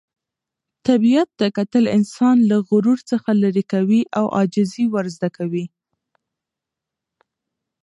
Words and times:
طبیعت 0.87 1.29
ته 1.39 1.45
کتل 1.57 1.85
انسان 1.97 2.37
له 2.49 2.57
غرور 2.69 2.99
څخه 3.11 3.29
لیرې 3.41 3.63
کوي 3.73 4.01
او 4.17 4.25
عاجزي 4.37 4.85
ور 4.93 5.05
زده 5.15 5.29
کوي. 5.37 5.65